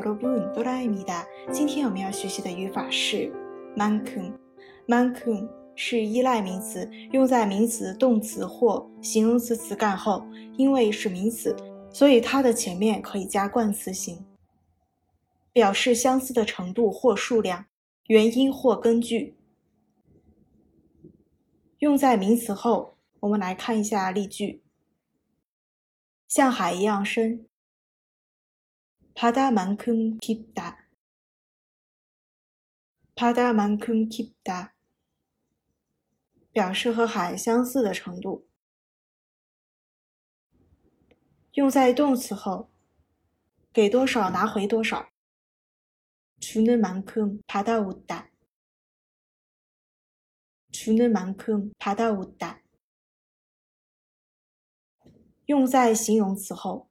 [0.00, 1.26] 여러분, 또라입니다.
[1.52, 3.30] 今天我们要学习的语法是
[3.76, 4.32] 만큼.
[4.86, 10.24] 만큼 是依赖名词，用在名词、动词或形容词词干后。
[10.56, 11.54] 因为是名词，
[11.92, 14.24] 所以它的前面可以加冠词形，
[15.52, 17.66] 表示相似的程度或数量、
[18.06, 19.36] 原因或根据。
[21.78, 24.62] 用在名词后，我们来看一下例句：
[26.28, 27.46] 像海一样深。
[29.14, 30.88] 바다만큼깊 다，
[33.14, 34.74] 바다만큼깊 다，
[36.52, 38.48] 表示和海相似的程度。
[41.52, 42.70] 用在动词后，
[43.72, 45.10] 给多少拿回多少。
[46.40, 48.30] 주는만큼받아오 다，
[50.72, 52.62] 주는만큼받아오 다。
[55.44, 56.88] 用在形容词后。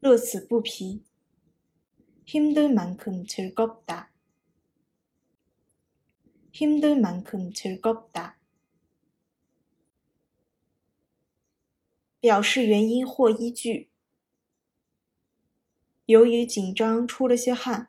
[0.00, 1.02] 乐此不疲，
[2.26, 4.10] 힘든만큼즐겁 다，
[6.52, 8.38] 힘든만큼즐겁 다，
[12.20, 13.90] 表示原因或依据。
[16.06, 17.88] 由于紧张出了些汗。